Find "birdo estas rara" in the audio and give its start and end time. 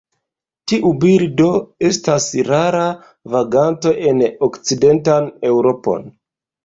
1.03-2.87